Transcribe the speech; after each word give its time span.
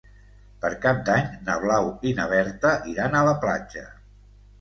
Per 0.61 0.69
Cap 0.85 1.01
d'Any 1.09 1.27
na 1.49 1.57
Blau 1.65 1.89
i 2.11 2.13
na 2.21 2.25
Berta 2.31 2.71
iran 2.95 3.19
a 3.19 3.23
la 3.29 3.35
platja. 3.45 3.85